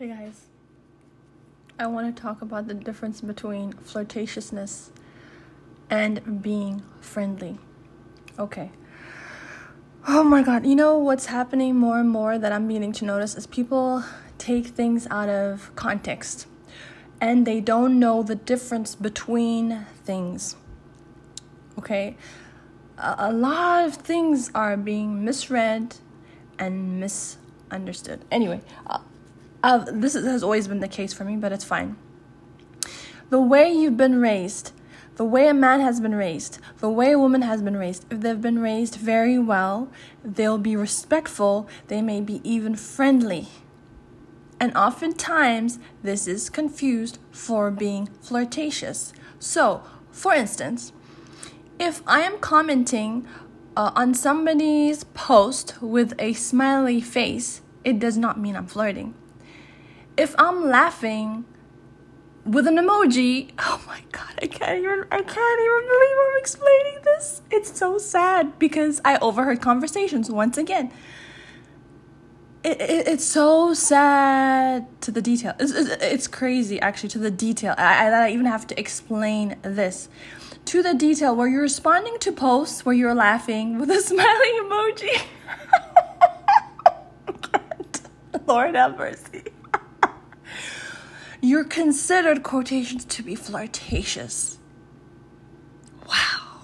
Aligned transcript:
Hey 0.00 0.08
guys, 0.08 0.46
I 1.78 1.86
want 1.86 2.16
to 2.16 2.22
talk 2.22 2.40
about 2.40 2.68
the 2.68 2.72
difference 2.72 3.20
between 3.20 3.74
flirtatiousness 3.74 4.88
and 5.90 6.40
being 6.40 6.82
friendly. 7.02 7.58
Okay. 8.38 8.70
Oh 10.08 10.24
my 10.24 10.42
god, 10.42 10.64
you 10.64 10.74
know 10.74 10.96
what's 10.96 11.26
happening 11.26 11.76
more 11.76 11.98
and 12.00 12.08
more 12.08 12.38
that 12.38 12.50
I'm 12.50 12.66
beginning 12.66 12.92
to 12.94 13.04
notice 13.04 13.34
is 13.34 13.46
people 13.46 14.02
take 14.38 14.68
things 14.68 15.06
out 15.10 15.28
of 15.28 15.70
context 15.76 16.46
and 17.20 17.46
they 17.46 17.60
don't 17.60 17.98
know 17.98 18.22
the 18.22 18.36
difference 18.36 18.94
between 18.94 19.84
things. 20.02 20.56
Okay? 21.78 22.16
A, 22.96 23.30
lot 23.30 23.84
of 23.84 23.96
things 23.96 24.50
are 24.54 24.78
being 24.78 25.26
misread 25.26 25.96
and 26.58 26.98
misunderstood. 26.98 28.24
Anyway, 28.30 28.62
uh, 28.86 29.00
uh, 29.62 29.84
this 29.92 30.14
has 30.14 30.42
always 30.42 30.68
been 30.68 30.80
the 30.80 30.88
case 30.88 31.12
for 31.12 31.24
me, 31.24 31.36
but 31.36 31.52
it's 31.52 31.64
fine. 31.64 31.96
The 33.28 33.40
way 33.40 33.70
you've 33.70 33.96
been 33.96 34.20
raised, 34.20 34.72
the 35.16 35.24
way 35.24 35.46
a 35.48 35.54
man 35.54 35.80
has 35.80 36.00
been 36.00 36.14
raised, 36.14 36.58
the 36.78 36.90
way 36.90 37.12
a 37.12 37.18
woman 37.18 37.42
has 37.42 37.62
been 37.62 37.76
raised, 37.76 38.06
if 38.10 38.20
they've 38.20 38.40
been 38.40 38.58
raised 38.58 38.96
very 38.96 39.38
well, 39.38 39.90
they'll 40.24 40.58
be 40.58 40.76
respectful, 40.76 41.68
they 41.88 42.00
may 42.00 42.20
be 42.20 42.40
even 42.42 42.74
friendly. 42.74 43.48
And 44.58 44.76
oftentimes, 44.76 45.78
this 46.02 46.26
is 46.26 46.50
confused 46.50 47.18
for 47.30 47.70
being 47.70 48.08
flirtatious. 48.20 49.12
So, 49.38 49.82
for 50.10 50.34
instance, 50.34 50.92
if 51.78 52.02
I 52.06 52.20
am 52.20 52.38
commenting 52.38 53.26
uh, 53.76 53.92
on 53.94 54.12
somebody's 54.12 55.04
post 55.04 55.80
with 55.80 56.14
a 56.18 56.34
smiley 56.34 57.00
face, 57.00 57.62
it 57.84 57.98
does 57.98 58.18
not 58.18 58.38
mean 58.38 58.56
I'm 58.56 58.66
flirting 58.66 59.14
if 60.20 60.34
I'm 60.38 60.68
laughing 60.68 61.46
with 62.44 62.66
an 62.66 62.76
emoji, 62.76 63.52
oh 63.58 63.80
my 63.86 64.02
god, 64.12 64.38
I 64.42 64.46
can't 64.46 64.78
even 64.78 65.04
I 65.10 65.22
can't 65.22 65.60
even 65.66 65.88
believe 65.88 66.16
I'm 66.26 66.38
explaining 66.38 66.98
this. 67.04 67.42
It's 67.50 67.78
so 67.78 67.96
sad 67.96 68.58
because 68.58 69.00
I 69.04 69.16
overheard 69.18 69.62
conversations 69.62 70.30
once 70.30 70.58
again. 70.58 70.92
It, 72.62 72.78
it, 72.78 73.08
it's 73.08 73.24
so 73.24 73.72
sad 73.72 74.86
to 75.00 75.10
the 75.10 75.22
detail. 75.22 75.54
It's, 75.58 75.72
it's, 75.72 76.28
crazy 76.28 76.78
actually 76.78 77.08
to 77.10 77.18
the 77.18 77.30
detail. 77.30 77.74
I, 77.78 78.08
I, 78.08 78.26
I 78.26 78.30
even 78.32 78.44
have 78.44 78.66
to 78.66 78.78
explain 78.78 79.56
this 79.62 80.10
to 80.66 80.82
the 80.82 80.92
detail 80.92 81.34
where 81.34 81.48
you're 81.48 81.62
responding 81.62 82.18
to 82.18 82.32
posts 82.32 82.84
where 82.84 82.94
you're 82.94 83.14
laughing 83.14 83.78
with 83.78 83.90
a 83.90 84.00
smiling 84.10 84.60
emoji. 84.64 85.22
Lord 88.46 88.74
have 88.74 88.98
mercy 88.98 89.44
you're 91.50 91.64
considered 91.64 92.44
quotations 92.44 93.04
to 93.04 93.24
be 93.24 93.34
flirtatious. 93.34 94.58
Wow. 96.08 96.62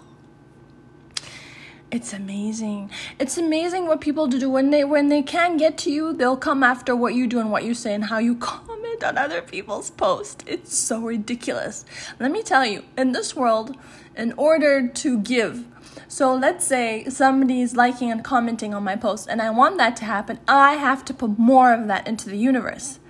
It's 1.90 2.12
amazing. 2.12 2.92
It's 3.18 3.36
amazing 3.36 3.88
what 3.88 4.00
people 4.00 4.28
do 4.28 4.48
when 4.48 4.70
they 4.70 4.84
when 4.84 5.08
they 5.08 5.22
can't 5.22 5.58
get 5.58 5.76
to 5.78 5.90
you, 5.90 6.12
they'll 6.12 6.36
come 6.36 6.62
after 6.62 6.94
what 6.94 7.14
you 7.14 7.26
do 7.26 7.40
and 7.40 7.50
what 7.50 7.64
you 7.64 7.74
say 7.74 7.94
and 7.94 8.04
how 8.04 8.18
you 8.18 8.36
comment 8.52 9.02
on 9.02 9.18
other 9.18 9.42
people's 9.42 9.90
posts. 9.90 10.44
It's 10.46 10.78
so 10.78 11.00
ridiculous. 11.00 11.84
Let 12.20 12.30
me 12.30 12.44
tell 12.44 12.64
you, 12.64 12.84
in 12.96 13.10
this 13.10 13.34
world, 13.34 13.76
in 14.16 14.34
order 14.36 14.86
to 14.86 15.18
give 15.18 15.64
so 16.08 16.32
let's 16.34 16.64
say 16.64 17.04
somebody's 17.08 17.74
liking 17.74 18.12
and 18.12 18.22
commenting 18.22 18.72
on 18.72 18.84
my 18.84 18.94
post, 18.94 19.26
and 19.28 19.42
I 19.42 19.50
want 19.50 19.78
that 19.78 19.96
to 19.96 20.04
happen. 20.04 20.38
I 20.46 20.74
have 20.74 21.04
to 21.06 21.14
put 21.14 21.38
more 21.38 21.72
of 21.72 21.88
that 21.88 22.06
into 22.06 22.30
the 22.30 22.38
universe. 22.38 23.00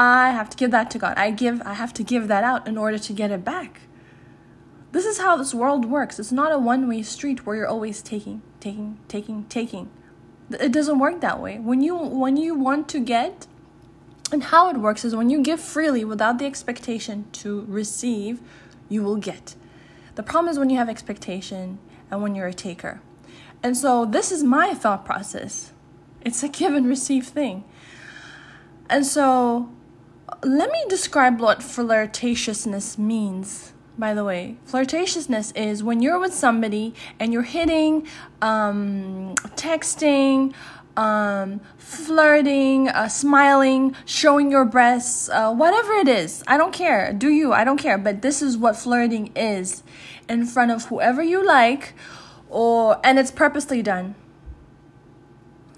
I 0.00 0.30
have 0.30 0.48
to 0.48 0.56
give 0.56 0.70
that 0.70 0.90
to 0.92 0.98
God. 0.98 1.18
I 1.18 1.30
give 1.30 1.60
I 1.60 1.74
have 1.74 1.92
to 1.92 2.02
give 2.02 2.26
that 2.28 2.42
out 2.42 2.66
in 2.66 2.78
order 2.78 2.98
to 2.98 3.12
get 3.12 3.30
it 3.30 3.44
back. 3.44 3.82
This 4.92 5.04
is 5.04 5.18
how 5.18 5.36
this 5.36 5.52
world 5.52 5.84
works. 5.84 6.18
It's 6.18 6.32
not 6.32 6.52
a 6.52 6.58
one-way 6.58 7.02
street 7.02 7.44
where 7.44 7.54
you're 7.54 7.68
always 7.68 8.00
taking, 8.00 8.40
taking, 8.60 8.98
taking, 9.08 9.44
taking. 9.50 9.90
It 10.50 10.72
doesn't 10.72 10.98
work 10.98 11.20
that 11.20 11.38
way. 11.38 11.58
When 11.58 11.82
you 11.82 11.94
when 11.96 12.38
you 12.38 12.54
want 12.54 12.88
to 12.88 12.98
get 12.98 13.46
and 14.32 14.44
how 14.44 14.70
it 14.70 14.78
works 14.78 15.04
is 15.04 15.14
when 15.14 15.28
you 15.28 15.42
give 15.42 15.60
freely 15.60 16.02
without 16.02 16.38
the 16.38 16.46
expectation 16.46 17.26
to 17.32 17.66
receive, 17.68 18.40
you 18.88 19.02
will 19.02 19.16
get. 19.16 19.54
The 20.14 20.22
problem 20.22 20.50
is 20.50 20.58
when 20.58 20.70
you 20.70 20.78
have 20.78 20.88
expectation 20.88 21.78
and 22.10 22.22
when 22.22 22.34
you're 22.34 22.46
a 22.46 22.54
taker. 22.54 23.02
And 23.62 23.76
so 23.76 24.06
this 24.06 24.32
is 24.32 24.42
my 24.42 24.72
thought 24.72 25.04
process. 25.04 25.72
It's 26.22 26.42
a 26.42 26.48
give 26.48 26.74
and 26.74 26.86
receive 26.86 27.26
thing. 27.26 27.64
And 28.88 29.04
so 29.04 29.68
let 30.42 30.70
me 30.70 30.78
describe 30.88 31.40
what 31.40 31.60
flirtatiousness 31.60 32.96
means. 32.98 33.72
By 33.98 34.14
the 34.14 34.24
way, 34.24 34.56
flirtatiousness 34.66 35.54
is 35.54 35.82
when 35.82 36.00
you're 36.00 36.18
with 36.18 36.32
somebody 36.32 36.94
and 37.18 37.32
you're 37.32 37.42
hitting, 37.42 38.06
um, 38.40 39.34
texting, 39.56 40.54
um, 40.96 41.60
flirting, 41.76 42.88
uh, 42.88 43.08
smiling, 43.08 43.94
showing 44.06 44.50
your 44.50 44.64
breasts, 44.64 45.28
uh, 45.28 45.52
whatever 45.52 45.92
it 45.94 46.08
is. 46.08 46.42
I 46.46 46.56
don't 46.56 46.72
care. 46.72 47.12
Do 47.12 47.28
you? 47.28 47.52
I 47.52 47.64
don't 47.64 47.76
care. 47.78 47.98
But 47.98 48.22
this 48.22 48.40
is 48.40 48.56
what 48.56 48.76
flirting 48.76 49.32
is 49.36 49.82
in 50.28 50.46
front 50.46 50.70
of 50.70 50.86
whoever 50.86 51.22
you 51.22 51.44
like, 51.44 51.92
or 52.48 52.98
and 53.04 53.18
it's 53.18 53.30
purposely 53.30 53.82
done. 53.82 54.14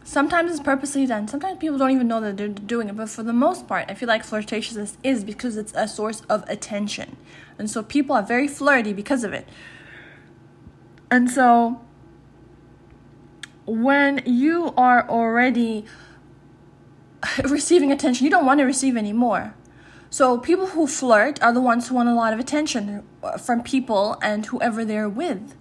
Sometimes 0.05 0.51
it's 0.51 0.61
purposely 0.61 1.07
done. 1.07 1.29
Sometimes 1.29 1.59
people 1.59 1.79
don't 1.79 1.93
even 1.93 2.09
know 2.09 2.21
that 2.21 2.37
they're 2.37 2.49
doing 2.49 2.89
it. 2.89 2.97
But 2.97 3.09
for 3.09 3.23
the 3.23 3.33
most 3.33 3.69
part, 3.69 3.87
I 3.89 3.95
feel 3.95 4.09
like 4.09 4.27
flirtatiousness 4.27 4.97
is 5.03 5.25
because 5.25 5.57
it's 5.57 5.73
a 5.77 5.87
source 5.87 6.23
of 6.29 6.49
attention. 6.49 7.17
And 7.59 7.71
so 7.71 7.83
people 7.83 8.17
are 8.17 8.23
very 8.23 8.49
flirty 8.49 8.93
because 8.93 9.23
of 9.25 9.33
it. 9.33 9.49
And 11.11 11.31
so 11.31 11.81
when 13.67 14.23
you 14.27 14.75
are 14.77 15.09
already 15.09 15.85
receiving 17.45 17.93
attention, 17.93 18.25
you 18.25 18.31
don't 18.31 18.47
want 18.47 18.59
to 18.61 18.65
receive 18.65 18.97
anymore. 18.97 19.55
So 20.11 20.37
people 20.37 20.67
who 20.67 20.87
flirt 20.87 21.43
are 21.43 21.53
the 21.53 21.61
ones 21.61 21.89
who 21.89 21.95
want 21.95 22.09
a 22.09 22.15
lot 22.15 22.35
of 22.35 22.39
attention 22.39 23.03
from 23.43 23.63
people 23.63 24.19
and 24.21 24.45
whoever 24.45 24.85
they're 24.85 25.09
with. 25.09 25.57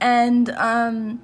And 0.00 0.50
um, 0.50 1.20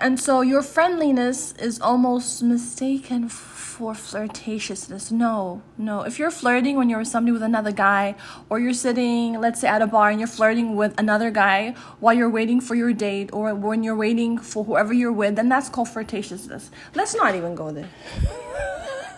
and 0.00 0.18
so 0.18 0.40
your 0.40 0.62
friendliness 0.62 1.52
is 1.58 1.80
almost 1.80 2.42
mistaken 2.42 3.28
for 3.28 3.92
flirtatiousness. 3.92 5.12
No, 5.12 5.62
no. 5.76 6.02
If 6.02 6.18
you're 6.18 6.30
flirting 6.30 6.76
when 6.76 6.90
you're 6.90 6.98
with 6.98 7.08
somebody 7.08 7.32
with 7.32 7.42
another 7.42 7.72
guy, 7.72 8.16
or 8.48 8.58
you're 8.58 8.72
sitting, 8.72 9.40
let's 9.40 9.60
say, 9.60 9.68
at 9.68 9.82
a 9.82 9.86
bar 9.86 10.10
and 10.10 10.18
you're 10.18 10.28
flirting 10.28 10.74
with 10.76 10.98
another 10.98 11.30
guy 11.30 11.74
while 12.00 12.14
you're 12.14 12.30
waiting 12.30 12.60
for 12.60 12.74
your 12.74 12.92
date, 12.92 13.30
or 13.32 13.54
when 13.54 13.82
you're 13.82 13.96
waiting 13.96 14.38
for 14.38 14.64
whoever 14.64 14.92
you're 14.92 15.12
with, 15.12 15.36
then 15.36 15.48
that's 15.48 15.68
called 15.68 15.88
flirtatiousness. 15.88 16.70
Let's 16.94 17.14
not 17.14 17.34
even 17.34 17.54
go 17.54 17.70
there. 17.70 17.88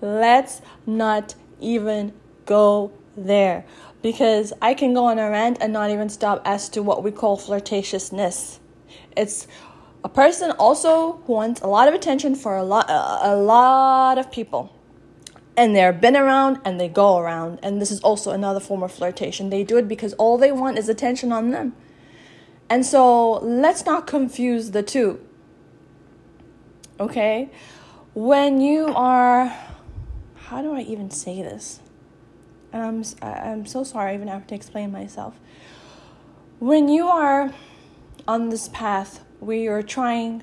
Let's 0.00 0.60
not 0.86 1.34
even 1.60 2.12
go 2.46 2.92
there 3.16 3.64
because 4.04 4.52
I 4.60 4.74
can 4.74 4.92
go 4.92 5.06
on 5.06 5.18
a 5.18 5.30
rant 5.30 5.56
and 5.62 5.72
not 5.72 5.88
even 5.88 6.10
stop 6.10 6.42
as 6.44 6.68
to 6.68 6.82
what 6.82 7.02
we 7.02 7.10
call 7.10 7.38
flirtatiousness. 7.38 8.58
It's 9.16 9.46
a 10.04 10.10
person 10.10 10.50
also 10.58 11.22
who 11.24 11.32
wants 11.32 11.62
a 11.62 11.68
lot 11.68 11.88
of 11.88 11.94
attention 11.94 12.34
for 12.34 12.54
a 12.54 12.62
lot 12.62 12.84
a 12.90 13.34
lot 13.34 14.18
of 14.18 14.30
people. 14.30 14.78
And 15.56 15.74
they're 15.74 15.94
been 15.94 16.18
around 16.18 16.60
and 16.66 16.78
they 16.78 16.86
go 16.86 17.16
around 17.16 17.60
and 17.62 17.80
this 17.80 17.90
is 17.90 18.00
also 18.02 18.32
another 18.32 18.60
form 18.60 18.82
of 18.82 18.92
flirtation. 18.92 19.48
They 19.48 19.64
do 19.64 19.78
it 19.78 19.88
because 19.88 20.12
all 20.14 20.36
they 20.36 20.52
want 20.52 20.76
is 20.76 20.90
attention 20.90 21.32
on 21.32 21.48
them. 21.48 21.74
And 22.68 22.84
so 22.84 23.38
let's 23.38 23.86
not 23.86 24.06
confuse 24.06 24.72
the 24.72 24.82
two. 24.82 25.18
Okay? 27.00 27.48
When 28.12 28.60
you 28.60 28.88
are 28.94 29.50
how 30.48 30.60
do 30.60 30.74
I 30.74 30.82
even 30.82 31.10
say 31.10 31.40
this? 31.40 31.80
And 32.74 32.82
I'm 32.82 33.04
I'm 33.22 33.66
so 33.66 33.84
sorry 33.84 34.10
I 34.10 34.14
even 34.14 34.28
have 34.28 34.46
to 34.48 34.54
explain 34.54 34.90
myself. 34.90 35.38
When 36.58 36.88
you 36.88 37.06
are 37.06 37.54
on 38.26 38.48
this 38.48 38.68
path 38.68 39.24
where 39.38 39.56
you're 39.56 39.82
trying 39.82 40.42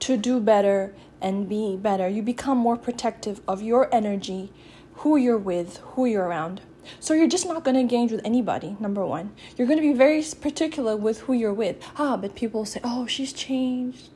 to 0.00 0.16
do 0.16 0.40
better 0.40 0.94
and 1.20 1.48
be 1.48 1.76
better, 1.76 2.08
you 2.08 2.22
become 2.22 2.56
more 2.58 2.76
protective 2.76 3.40
of 3.46 3.62
your 3.62 3.94
energy, 3.94 4.52
who 4.96 5.16
you're 5.16 5.38
with, 5.38 5.78
who 5.92 6.06
you're 6.06 6.24
around. 6.24 6.62
So 7.00 7.14
you're 7.14 7.28
just 7.28 7.46
not 7.46 7.64
going 7.64 7.74
to 7.74 7.80
engage 7.80 8.10
with 8.10 8.20
anybody, 8.24 8.76
number 8.78 9.06
one. 9.06 9.32
You're 9.56 9.66
going 9.66 9.78
to 9.78 9.82
be 9.82 9.94
very 9.94 10.22
particular 10.40 10.96
with 10.96 11.20
who 11.20 11.32
you're 11.32 11.54
with. 11.54 11.76
Ah, 11.96 12.16
but 12.16 12.34
people 12.34 12.64
say, 12.66 12.80
oh, 12.84 13.06
she's 13.06 13.32
changed. 13.32 14.10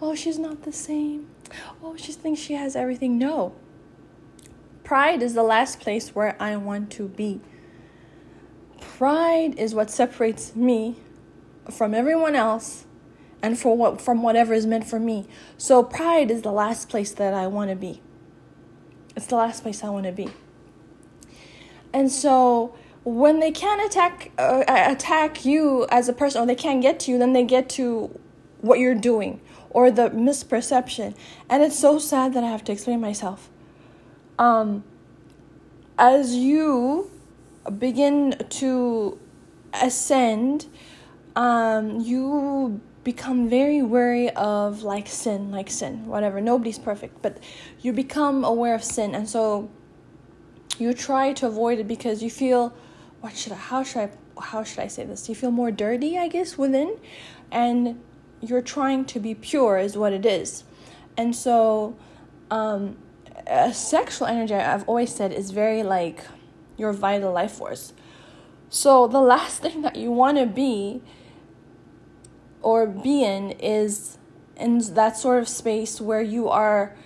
Oh, 0.00 0.14
she's 0.14 0.38
not 0.38 0.62
the 0.62 0.72
same. 0.72 1.28
Oh, 1.82 1.96
she 1.96 2.12
thinks 2.12 2.40
she 2.40 2.54
has 2.54 2.76
everything. 2.76 3.18
No. 3.18 3.54
Pride 4.84 5.22
is 5.22 5.32
the 5.32 5.42
last 5.42 5.80
place 5.80 6.14
where 6.14 6.36
I 6.38 6.56
want 6.56 6.90
to 6.92 7.08
be. 7.08 7.40
Pride 8.80 9.58
is 9.58 9.74
what 9.74 9.90
separates 9.90 10.54
me 10.54 10.96
from 11.70 11.94
everyone 11.94 12.36
else 12.36 12.84
and 13.42 13.58
for 13.58 13.76
what 13.76 14.00
from 14.00 14.22
whatever 14.22 14.52
is 14.52 14.66
meant 14.66 14.86
for 14.86 15.00
me. 15.00 15.26
So 15.56 15.82
pride 15.82 16.30
is 16.30 16.42
the 16.42 16.52
last 16.52 16.90
place 16.90 17.12
that 17.12 17.32
I 17.32 17.46
want 17.46 17.70
to 17.70 17.76
be. 17.76 18.02
It's 19.16 19.26
the 19.26 19.36
last 19.36 19.62
place 19.62 19.82
I 19.82 19.88
want 19.88 20.04
to 20.04 20.12
be. 20.12 20.30
And 21.94 22.12
so 22.12 22.74
when 23.04 23.40
they 23.40 23.52
can't 23.52 23.84
attack 23.84 24.32
uh, 24.36 24.64
attack 24.68 25.46
you 25.46 25.86
as 25.90 26.10
a 26.10 26.12
person 26.12 26.42
or 26.42 26.46
they 26.46 26.54
can't 26.54 26.82
get 26.82 27.00
to 27.00 27.10
you, 27.10 27.18
then 27.18 27.32
they 27.32 27.44
get 27.44 27.70
to 27.70 28.18
what 28.60 28.78
you're 28.78 28.94
doing 28.94 29.40
or 29.70 29.90
the 29.90 30.10
misperception. 30.10 31.14
And 31.48 31.62
it's 31.62 31.78
so 31.78 31.98
sad 31.98 32.34
that 32.34 32.44
I 32.44 32.48
have 32.48 32.64
to 32.64 32.72
explain 32.72 33.00
myself. 33.00 33.50
Um 34.38 34.84
as 35.98 36.34
you 36.34 37.10
begin 37.78 38.36
to 38.48 39.18
ascend, 39.72 40.66
um, 41.36 42.00
you 42.00 42.80
become 43.04 43.48
very 43.48 43.82
wary 43.82 44.30
of 44.30 44.82
like 44.82 45.06
sin, 45.06 45.50
like 45.50 45.70
sin, 45.70 46.06
whatever. 46.06 46.40
Nobody's 46.40 46.78
perfect, 46.78 47.22
but 47.22 47.38
you 47.80 47.92
become 47.92 48.44
aware 48.44 48.74
of 48.74 48.82
sin, 48.82 49.14
and 49.14 49.28
so 49.28 49.70
you 50.78 50.92
try 50.94 51.32
to 51.34 51.46
avoid 51.46 51.78
it 51.78 51.86
because 51.86 52.22
you 52.22 52.30
feel, 52.30 52.74
what 53.20 53.36
should 53.36 53.52
I? 53.52 53.56
How 53.56 53.82
should 53.82 54.02
I? 54.02 54.10
How 54.40 54.64
should 54.64 54.80
I 54.80 54.88
say 54.88 55.04
this? 55.04 55.28
You 55.28 55.34
feel 55.34 55.52
more 55.52 55.70
dirty, 55.70 56.18
I 56.18 56.28
guess, 56.28 56.58
within, 56.58 56.96
and 57.52 58.02
you're 58.40 58.62
trying 58.62 59.04
to 59.06 59.20
be 59.20 59.34
pure, 59.34 59.78
is 59.78 59.96
what 59.96 60.12
it 60.12 60.26
is, 60.26 60.64
and 61.16 61.36
so, 61.36 61.96
um, 62.50 62.96
a 63.46 63.72
sexual 63.72 64.26
energy. 64.26 64.54
I've 64.54 64.88
always 64.88 65.14
said 65.14 65.32
is 65.32 65.50
very 65.50 65.82
like 65.82 66.24
your 66.76 66.92
vital 66.92 67.32
life 67.32 67.52
force. 67.52 67.92
So 68.68 69.06
the 69.06 69.20
last 69.20 69.62
thing 69.62 69.82
that 69.82 69.96
you 69.96 70.10
want 70.10 70.38
to 70.38 70.46
be 70.46 71.02
or 72.62 72.86
be 72.86 73.22
in 73.22 73.52
is 73.52 74.18
in 74.56 74.78
that 74.94 75.16
sort 75.16 75.38
of 75.38 75.48
space 75.48 76.00
where 76.00 76.22
you 76.22 76.48
are 76.48 76.96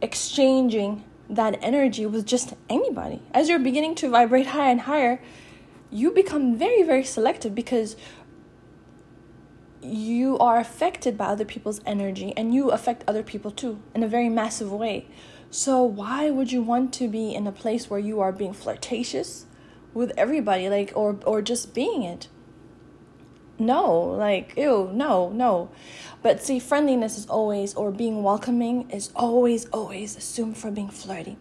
exchanging 0.00 1.04
that 1.28 1.58
energy 1.62 2.06
with 2.06 2.26
just 2.26 2.54
anybody. 2.68 3.22
As 3.32 3.48
you're 3.48 3.58
beginning 3.58 3.94
to 3.96 4.10
vibrate 4.10 4.48
higher 4.48 4.70
and 4.70 4.82
higher, 4.82 5.20
you 5.90 6.10
become 6.10 6.56
very, 6.56 6.82
very 6.82 7.04
selective 7.04 7.54
because 7.54 7.96
you 9.82 10.38
are 10.38 10.58
affected 10.58 11.18
by 11.18 11.26
other 11.26 11.44
people's 11.44 11.80
energy 11.84 12.32
and 12.36 12.54
you 12.54 12.70
affect 12.70 13.02
other 13.08 13.22
people 13.22 13.50
too 13.50 13.82
in 13.94 14.02
a 14.02 14.08
very 14.08 14.28
massive 14.28 14.70
way. 14.70 15.08
So, 15.54 15.82
why 15.82 16.30
would 16.30 16.50
you 16.50 16.62
want 16.62 16.94
to 16.94 17.08
be 17.08 17.34
in 17.34 17.46
a 17.46 17.52
place 17.52 17.90
where 17.90 18.00
you 18.00 18.20
are 18.20 18.32
being 18.32 18.54
flirtatious 18.54 19.44
with 19.92 20.10
everybody, 20.16 20.70
like, 20.70 20.92
or, 20.96 21.18
or 21.26 21.42
just 21.42 21.74
being 21.74 22.02
it? 22.02 22.28
no 23.58 23.92
like 24.00 24.54
ew 24.56 24.90
no 24.92 25.28
no. 25.30 25.70
But 26.22 26.42
see 26.42 26.58
friendliness 26.58 27.18
is 27.18 27.26
always 27.26 27.74
or 27.74 27.90
being 27.90 28.22
welcoming 28.22 28.90
is 28.90 29.10
always 29.14 29.66
always 29.66 30.16
assumed 30.16 30.56
for 30.56 30.70
being 30.70 30.88
flirty. 30.88 31.36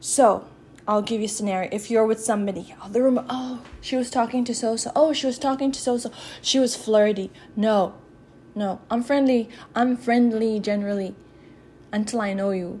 So 0.00 0.46
i'll 0.86 1.02
give 1.02 1.20
you 1.20 1.26
a 1.26 1.28
scenario. 1.28 1.68
If 1.72 1.90
you're 1.90 2.06
with 2.06 2.20
somebody 2.20 2.74
oh 2.82 2.88
the 2.88 3.02
room 3.02 3.24
oh 3.28 3.62
she 3.80 3.96
was 3.96 4.08
talking 4.08 4.44
to 4.44 4.54
so 4.54 4.76
so 4.76 4.90
oh 4.96 5.12
she 5.12 5.26
was 5.26 5.38
talking 5.38 5.72
to 5.72 5.80
so 5.80 5.98
so 5.98 6.10
she 6.40 6.58
was 6.58 6.74
flirty. 6.74 7.30
No 7.56 7.94
no 8.54 8.80
i'm 8.90 9.02
friendly 9.02 9.48
i'm 9.74 9.96
friendly 9.96 10.58
generally 10.58 11.14
until 11.92 12.20
i 12.20 12.32
know 12.32 12.50
you 12.50 12.80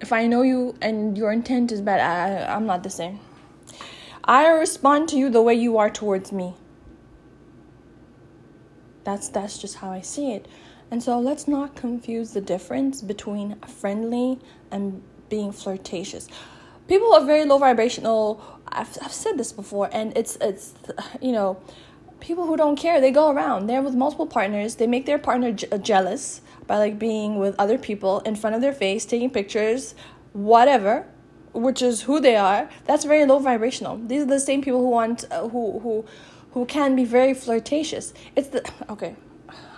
if 0.00 0.12
i 0.12 0.26
know 0.26 0.42
you 0.42 0.74
and 0.80 1.16
your 1.16 1.32
intent 1.32 1.72
is 1.72 1.80
bad 1.80 2.00
i 2.00 2.54
i'm 2.54 2.66
not 2.66 2.82
the 2.82 2.90
same 2.90 3.18
i 4.24 4.46
respond 4.48 5.08
to 5.08 5.16
you 5.16 5.28
the 5.28 5.42
way 5.42 5.54
you 5.54 5.78
are 5.78 5.90
towards 5.90 6.32
me 6.32 6.54
that's 9.08 9.30
that's 9.30 9.56
just 9.56 9.76
how 9.76 9.90
I 9.90 10.02
see 10.02 10.32
it. 10.32 10.46
And 10.90 11.02
so 11.02 11.18
let's 11.18 11.48
not 11.48 11.74
confuse 11.74 12.32
the 12.32 12.42
difference 12.42 13.00
between 13.00 13.58
friendly 13.60 14.38
and 14.70 15.02
being 15.30 15.50
flirtatious. 15.50 16.28
People 16.88 17.14
are 17.14 17.24
very 17.24 17.46
low 17.46 17.56
vibrational. 17.56 18.42
I've, 18.68 18.98
I've 19.02 19.12
said 19.12 19.38
this 19.38 19.50
before, 19.50 19.88
and 19.92 20.14
it's 20.14 20.36
it's 20.42 20.74
you 21.22 21.32
know, 21.32 21.58
people 22.20 22.46
who 22.46 22.56
don't 22.56 22.76
care. 22.76 23.00
They 23.00 23.10
go 23.10 23.30
around. 23.30 23.66
They're 23.66 23.82
with 23.82 23.94
multiple 23.94 24.26
partners. 24.26 24.76
They 24.76 24.86
make 24.86 25.06
their 25.06 25.18
partner 25.18 25.52
je- 25.52 25.66
jealous 25.82 26.40
by 26.66 26.78
like 26.78 26.98
being 26.98 27.38
with 27.38 27.54
other 27.58 27.78
people 27.78 28.20
in 28.20 28.36
front 28.36 28.56
of 28.56 28.62
their 28.62 28.72
face, 28.72 29.04
taking 29.04 29.30
pictures, 29.30 29.94
whatever 30.32 31.06
which 31.54 31.80
is 31.80 32.02
who 32.02 32.20
they 32.20 32.36
are 32.36 32.68
that's 32.84 33.06
very 33.06 33.24
low 33.24 33.38
vibrational 33.38 33.96
these 33.96 34.22
are 34.22 34.26
the 34.26 34.38
same 34.38 34.60
people 34.60 34.80
who 34.80 34.90
want 34.90 35.24
uh, 35.30 35.48
who 35.48 35.80
who 35.80 36.04
who 36.52 36.64
can 36.66 36.96
be 36.96 37.04
very 37.04 37.34
flirtatious. 37.34 38.12
It's 38.34 38.48
the 38.48 38.68
okay. 38.90 39.14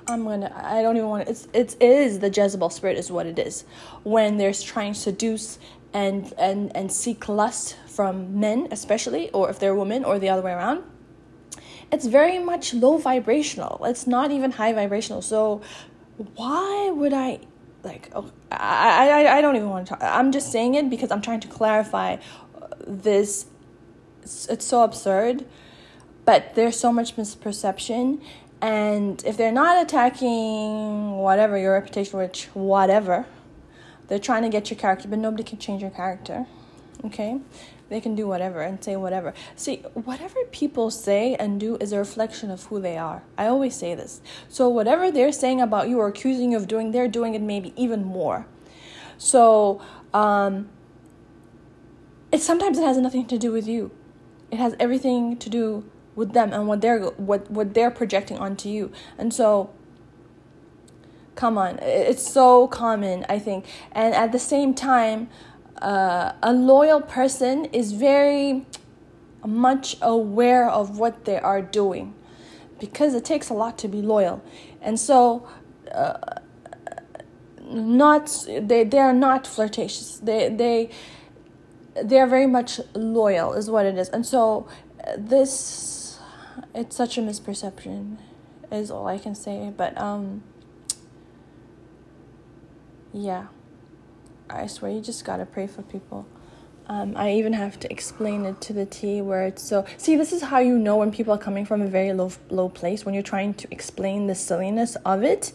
I'm 0.09 0.25
gonna. 0.25 0.51
I 0.55 0.83
don't 0.83 0.97
even 0.97 1.09
want. 1.09 1.27
To, 1.27 1.33
it's 1.53 1.75
it 1.75 1.83
is 1.83 2.21
the 2.21 2.31
Jezebel 2.31 2.71
spirit 2.71 2.97
is 2.97 3.11
what 3.11 3.27
it 3.27 3.39
is. 3.39 3.65
When 4.03 4.39
they're 4.39 4.55
trying 4.55 4.95
to 4.95 4.99
seduce 4.99 5.59
and 5.93 6.33
and 6.39 6.75
and 6.75 6.91
seek 6.91 7.29
lust 7.29 7.77
from 7.87 8.41
men, 8.41 8.69
especially, 8.71 9.31
or 9.31 9.51
if 9.51 9.59
they're 9.59 9.75
women, 9.75 10.05
or 10.05 10.19
the 10.19 10.29
other 10.29 10.43
way 10.43 10.53
around. 10.53 10.85
It's 11.93 12.07
very 12.07 12.39
much 12.39 12.75
low 12.75 12.99
vibrational. 12.99 13.85
It's 13.85 14.07
not 14.07 14.31
even 14.31 14.53
high 14.53 14.73
vibrational. 14.73 15.23
So 15.23 15.63
why 16.37 16.91
would 16.91 17.13
I 17.13 17.41
like? 17.83 18.11
Oh, 18.15 18.31
I 18.53 19.09
I 19.11 19.39
I 19.39 19.41
don't 19.41 19.57
even 19.57 19.71
want 19.71 19.87
to 19.87 19.91
talk. 19.91 20.03
I'm 20.03 20.33
just 20.33 20.53
saying 20.53 20.75
it 20.75 20.91
because 20.91 21.11
I'm 21.11 21.23
trying 21.23 21.41
to 21.41 21.49
clarify 21.49 22.17
uh, 22.61 22.69
this. 22.87 23.47
It's, 24.23 24.47
it's 24.49 24.67
so 24.67 24.83
absurd 24.83 25.47
but 26.25 26.55
there's 26.55 26.79
so 26.79 26.93
much 26.93 27.17
misperception 27.17 28.23
and 28.61 29.25
if 29.25 29.37
they're 29.37 29.53
not 29.53 29.83
attacking 29.83 31.13
whatever 31.17 31.59
your 31.59 31.73
reputation 31.73 32.19
which 32.19 32.45
whatever 32.55 33.27
they're 34.09 34.19
trying 34.19 34.43
to 34.43 34.49
get 34.49 34.71
your 34.71 34.79
character 34.79 35.09
but 35.09 35.19
nobody 35.19 35.43
can 35.43 35.59
change 35.59 35.83
your 35.83 35.91
character 35.91 36.47
okay 37.05 37.41
they 37.91 38.01
can 38.01 38.15
do 38.15 38.27
whatever 38.27 38.63
and 38.63 38.83
say 38.83 38.97
whatever. 38.97 39.35
See 39.57 39.79
whatever 39.93 40.37
people 40.53 40.91
say 40.91 41.35
and 41.35 41.59
do 41.59 41.77
is 41.81 41.93
a 41.93 41.99
reflection 41.99 42.51
of 42.51 42.65
who 42.67 42.81
they 42.81 42.97
are. 42.97 43.25
I 43.37 43.47
always 43.49 43.75
say 43.75 43.97
this. 43.97 44.23
So 44.49 44.69
whatever 44.69 45.11
they're 45.11 45.33
saying 45.33 45.61
about 45.61 45.89
you 45.89 45.99
or 45.99 46.07
accusing 46.07 46.53
you 46.53 46.57
of 46.57 46.69
doing 46.69 46.93
they're 46.93 47.09
doing 47.09 47.35
it 47.35 47.43
maybe 47.43 47.75
even 47.77 48.05
more. 48.05 48.47
So 49.19 49.83
um 50.15 50.69
it 52.31 52.41
sometimes 52.41 52.79
it 52.79 52.85
has 52.85 52.97
nothing 52.97 53.27
to 53.27 53.37
do 53.37 53.51
with 53.51 53.67
you. 53.67 53.91
It 54.53 54.59
has 54.59 54.77
everything 54.79 55.37
to 55.39 55.51
do 55.51 55.85
with 56.15 56.33
them 56.33 56.53
and 56.53 56.69
what 56.69 56.81
they're 56.81 57.01
what 57.01 57.51
what 57.51 57.75
they're 57.75 57.91
projecting 57.91 58.39
onto 58.39 58.69
you. 58.69 58.93
And 59.19 59.35
so 59.35 59.71
come 61.35 61.59
on. 61.59 61.81
It's 61.81 62.31
so 62.31 62.69
common 62.69 63.27
i 63.29 63.41
think. 63.41 63.67
And 63.91 64.15
at 64.15 64.31
the 64.31 64.39
same 64.39 64.75
time 64.75 65.29
uh, 65.81 66.33
a 66.43 66.53
loyal 66.53 67.01
person 67.01 67.67
is 67.67 67.93
very 67.93 68.67
much 69.47 69.97
aware 70.03 70.69
of 70.69 70.99
what 70.99 71.25
they 71.25 71.39
are 71.39 71.63
doing 71.63 72.15
because 72.79 73.15
it 73.15 73.25
takes 73.25 73.49
a 73.49 73.55
lot 73.55 73.79
to 73.79 73.89
be 73.89 74.03
loyal. 74.03 74.43
And 74.83 74.99
so 74.99 75.49
uh, 75.93 76.19
not 77.71 78.47
they 78.47 78.85
they 78.85 78.99
are 78.99 79.13
not 79.13 79.47
flirtatious. 79.47 80.19
They 80.19 80.49
they 80.49 80.91
they 82.03 82.19
are 82.19 82.27
very 82.27 82.47
much 82.47 82.81
loyal 82.95 83.55
is 83.55 83.71
what 83.71 83.87
it 83.87 83.97
is. 83.97 84.09
And 84.11 84.27
so 84.27 84.69
uh, 85.07 85.13
this 85.17 86.19
it's 86.75 86.97
such 86.97 87.19
a 87.19 87.21
misperception 87.21 88.19
is 88.71 88.91
all 88.91 89.07
I 89.07 89.19
can 89.19 89.35
say 89.35 89.73
but 89.77 89.97
um 89.99 90.43
yeah 93.13 93.47
I 94.51 94.67
swear 94.67 94.91
you 94.91 95.01
just 95.01 95.25
gotta 95.25 95.47
pray 95.47 95.67
for 95.67 95.83
people. 95.83 96.27
Um, 96.87 97.17
I 97.17 97.35
even 97.35 97.53
have 97.53 97.79
to 97.81 97.93
explain 97.93 98.45
it 98.45 98.61
to 98.63 98.73
the 98.73 98.85
T 98.85 99.23
where 99.23 99.47
it's 99.47 99.63
so 99.63 99.85
see 99.97 100.17
this 100.17 100.33
is 100.33 100.43
how 100.43 100.59
you 100.59 100.77
know 100.77 100.97
when 100.97 101.13
people 101.13 101.33
are 101.33 101.39
coming 101.39 101.65
from 101.65 101.83
a 101.83 101.87
very 101.87 102.13
low 102.13 102.33
low 102.49 102.69
place 102.69 103.05
when 103.05 103.15
you're 103.15 103.23
trying 103.23 103.55
to 103.55 103.69
explain 103.71 104.27
the 104.27 104.35
silliness 104.35 104.97
of 105.05 105.23
it. 105.23 105.53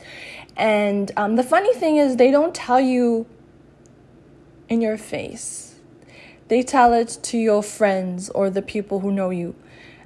And 0.55 1.11
um, 1.17 1.35
the 1.35 1.43
funny 1.43 1.73
thing 1.73 1.97
is 1.97 2.15
they 2.15 2.31
don't 2.31 2.55
tell 2.55 2.79
you 2.79 3.25
in 4.69 4.81
your 4.81 4.97
face. 4.97 5.75
They 6.47 6.61
tell 6.61 6.93
it 6.93 7.17
to 7.23 7.37
your 7.37 7.63
friends 7.63 8.29
or 8.29 8.49
the 8.49 8.61
people 8.61 8.99
who 8.99 9.11
know 9.11 9.29
you. 9.29 9.55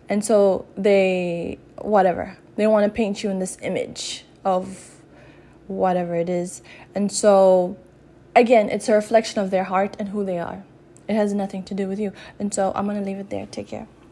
And 0.08 0.24
so 0.24 0.65
they, 0.75 1.60
whatever, 1.77 2.38
they 2.55 2.65
want 2.65 2.86
to 2.86 2.91
paint 2.91 3.24
you 3.24 3.29
in 3.29 3.39
this 3.39 3.58
image 3.62 4.25
of 4.43 4.96
whatever 5.67 6.15
it 6.15 6.29
is. 6.29 6.62
And 6.96 7.12
so, 7.12 7.77
again, 8.39 8.69
it's 8.69 8.89
a 8.89 8.93
reflection 8.93 9.41
of 9.41 9.51
their 9.51 9.65
heart 9.65 9.96
and 10.00 10.10
who 10.10 10.24
they 10.25 10.39
are. 10.39 10.63
It 11.08 11.15
has 11.15 11.34
nothing 11.34 11.63
to 11.63 11.74
do 11.74 11.88
with 11.88 12.00
you. 12.00 12.13
And 12.39 12.53
so 12.53 12.72
I'm 12.75 12.86
going 12.86 12.98
to 12.98 13.05
leave 13.05 13.17
it 13.17 13.29
there. 13.29 13.46
Take 13.46 13.67
care. 13.67 13.88